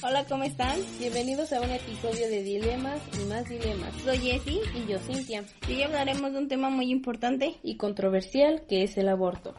[0.00, 0.78] Hola, ¿cómo están?
[1.00, 3.92] Bienvenidos a un episodio de Dilemas y más Dilemas.
[4.04, 5.44] Soy Jessie y yo Cintia.
[5.66, 9.54] Y hoy hablaremos de un tema muy importante y controversial que es el aborto.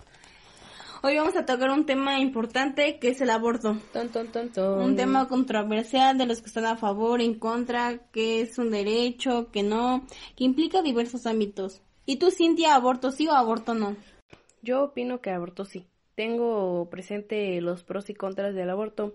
[1.04, 3.78] Hoy vamos a tocar un tema importante que es el aborto.
[3.92, 4.82] Ton, ton, ton, ton.
[4.82, 9.50] Un tema controversial de los que están a favor, en contra, que es un derecho,
[9.52, 10.06] que no,
[10.38, 11.82] que implica diversos ámbitos.
[12.06, 13.98] ¿Y tú, Cintia, aborto sí o aborto no?
[14.62, 15.86] Yo opino que aborto sí.
[16.16, 19.14] Tengo presente los pros y contras del aborto,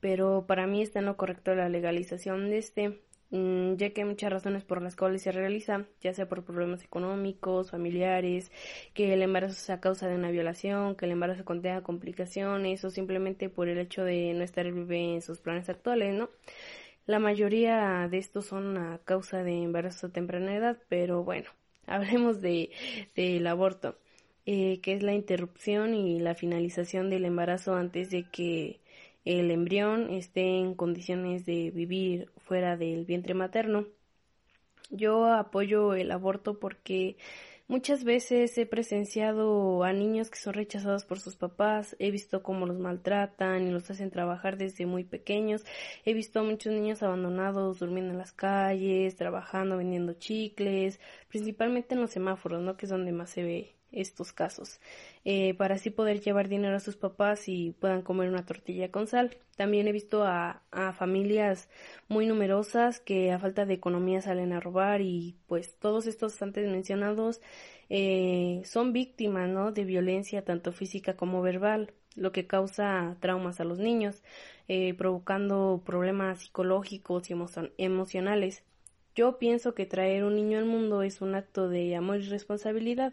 [0.00, 3.00] pero para mí está en lo correcto la legalización de este,
[3.30, 6.82] mm, ya que hay muchas razones por las cuales se realiza, ya sea por problemas
[6.84, 8.50] económicos, familiares,
[8.94, 13.48] que el embarazo sea causa de una violación, que el embarazo contenga complicaciones o simplemente
[13.48, 16.30] por el hecho de no estar el bebé en sus planes actuales, ¿no?
[17.06, 21.50] La mayoría de estos son a causa de embarazo a temprana edad, pero bueno,
[21.86, 22.70] hablemos de
[23.16, 23.96] del aborto.
[24.46, 28.79] Eh, que es la interrupción y la finalización del embarazo antes de que
[29.24, 33.86] el embrión esté en condiciones de vivir fuera del vientre materno.
[34.90, 37.16] Yo apoyo el aborto porque
[37.68, 42.66] muchas veces he presenciado a niños que son rechazados por sus papás, he visto cómo
[42.66, 45.64] los maltratan y los hacen trabajar desde muy pequeños,
[46.04, 52.00] he visto a muchos niños abandonados durmiendo en las calles, trabajando, vendiendo chicles, principalmente en
[52.00, 52.76] los semáforos, ¿no?
[52.76, 54.80] Que es donde más se ve estos casos,
[55.24, 59.06] eh, para así poder llevar dinero a sus papás y puedan comer una tortilla con
[59.06, 59.36] sal.
[59.56, 61.68] También he visto a, a familias
[62.08, 66.68] muy numerosas que a falta de economía salen a robar y pues todos estos antes
[66.68, 67.40] mencionados
[67.90, 69.72] eh, son víctimas ¿no?
[69.72, 74.22] de violencia tanto física como verbal, lo que causa traumas a los niños,
[74.68, 77.34] eh, provocando problemas psicológicos y
[77.78, 78.62] emocionales.
[79.16, 83.12] Yo pienso que traer un niño al mundo es un acto de amor y responsabilidad,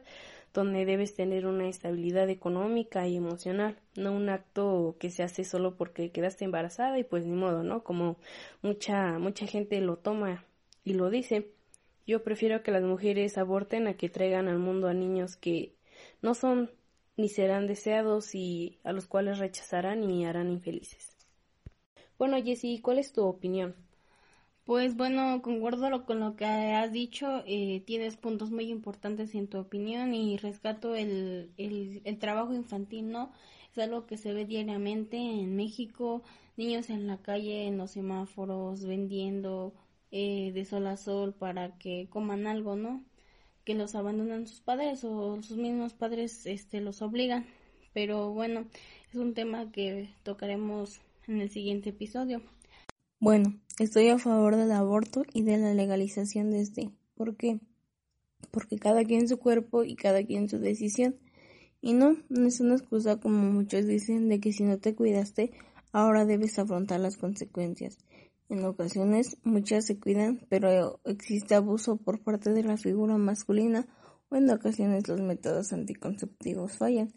[0.58, 5.76] donde debes tener una estabilidad económica y emocional, no un acto que se hace solo
[5.76, 7.84] porque quedaste embarazada y pues ni modo, ¿no?
[7.84, 8.18] Como
[8.64, 10.46] mucha mucha gente lo toma
[10.84, 11.52] y lo dice.
[12.08, 15.76] Yo prefiero que las mujeres aborten a que traigan al mundo a niños que
[16.24, 16.72] no son
[17.18, 21.16] ni serán deseados y a los cuales rechazarán y harán infelices.
[22.18, 23.76] Bueno, Jessie, ¿cuál es tu opinión?
[24.68, 29.60] Pues bueno, concuerdo con lo que has dicho, eh, tienes puntos muy importantes en tu
[29.60, 33.32] opinión y rescato el, el, el, trabajo infantil, ¿no?
[33.72, 36.22] Es algo que se ve diariamente en México,
[36.58, 39.74] niños en la calle, en los semáforos, vendiendo
[40.12, 43.06] eh, de sol a sol para que coman algo, ¿no?
[43.64, 47.46] Que los abandonan sus padres o sus mismos padres este, los obligan.
[47.94, 48.66] Pero bueno,
[49.12, 52.42] es un tema que tocaremos en el siguiente episodio.
[53.20, 56.92] Bueno, estoy a favor del aborto y de la legalización de este.
[57.16, 57.60] ¿Por qué?
[58.52, 61.16] Porque cada quien su cuerpo y cada quien su decisión.
[61.82, 65.52] Y no, no es una excusa como muchos dicen de que si no te cuidaste,
[65.92, 67.98] ahora debes afrontar las consecuencias.
[68.50, 73.88] En ocasiones muchas se cuidan, pero existe abuso por parte de la figura masculina
[74.30, 77.16] o en ocasiones los métodos anticonceptivos fallan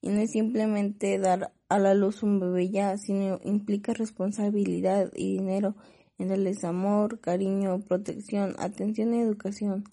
[0.00, 5.38] y no es simplemente dar a la luz un bebé ya, sino implica responsabilidad y
[5.38, 5.74] dinero
[6.18, 9.84] en el desamor, cariño, protección, atención y educación.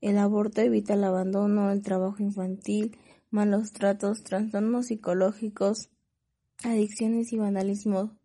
[0.00, 2.96] El aborto evita el abandono, el trabajo infantil,
[3.30, 5.90] malos tratos, trastornos psicológicos,
[6.64, 8.16] adicciones y vandalismo.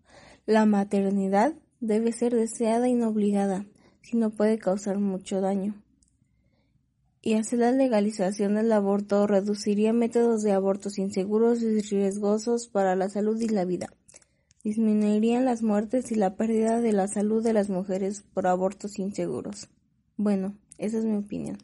[0.46, 3.66] La maternidad debe ser deseada y no obligada,
[4.02, 5.76] si no puede causar mucho daño
[7.22, 13.10] y hacer la legalización del aborto reduciría métodos de abortos inseguros y riesgosos para la
[13.10, 13.94] salud y la vida.
[14.64, 19.70] Disminuirían las muertes y la pérdida de la salud de las mujeres por abortos inseguros.
[20.18, 21.58] Bueno, esa es mi opinión.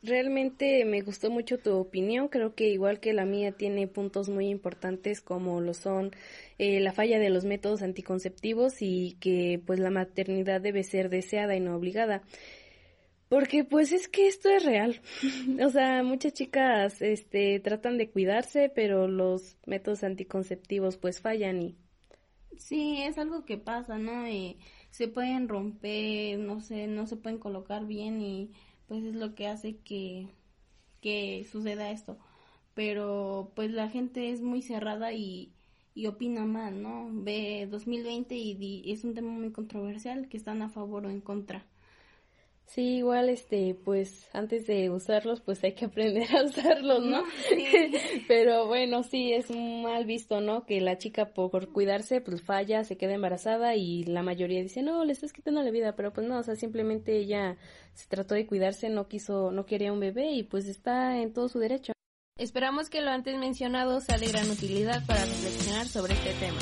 [0.00, 4.48] Realmente me gustó mucho tu opinión, creo que igual que la mía tiene puntos muy
[4.48, 6.12] importantes como lo son
[6.58, 11.56] eh, la falla de los métodos anticonceptivos y que pues la maternidad debe ser deseada
[11.56, 12.22] y no obligada.
[13.28, 15.00] Porque pues es que esto es real.
[15.64, 21.76] o sea, muchas chicas este tratan de cuidarse, pero los métodos anticonceptivos pues fallan y
[22.56, 24.28] Sí, es algo que pasa, ¿no?
[24.28, 24.58] Y
[24.90, 28.52] se pueden romper, no sé, no se pueden colocar bien y
[28.86, 30.28] pues es lo que hace que
[31.00, 32.18] que suceda esto.
[32.74, 35.52] Pero pues la gente es muy cerrada y
[35.94, 37.08] y opina mal, ¿no?
[37.12, 38.52] Ve 2020 y,
[38.84, 41.66] y es un tema muy controversial que están a favor o en contra.
[42.68, 47.24] Sí, igual, este, pues antes de usarlos, pues hay que aprender a usarlos, ¿no?
[48.28, 50.66] Pero bueno, sí, es mal visto, ¿no?
[50.66, 55.02] Que la chica por cuidarse, pues falla, se queda embarazada y la mayoría dice, no,
[55.06, 57.56] le estás quitando la vida, pero pues no, o sea, simplemente ella
[57.94, 61.48] se trató de cuidarse, no quiso, no quería un bebé y pues está en todo
[61.48, 61.94] su derecho.
[62.36, 66.58] Esperamos que lo antes mencionado sea de gran utilidad para reflexionar sobre este tema.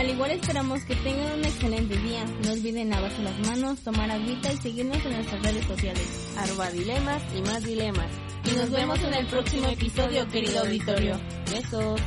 [0.00, 2.24] Al Al igual esperamos que tengan un excelente día.
[2.42, 6.06] No olviden lavarse las manos, tomar agüita y seguirnos en nuestras redes sociales.
[6.38, 8.06] Arroba dilemas y más dilemas.
[8.50, 11.20] Y nos vemos en el próximo episodio, querido auditorio.
[11.50, 12.00] Besos.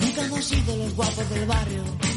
[0.00, 2.13] Nunca hemos sido los guapos del barrio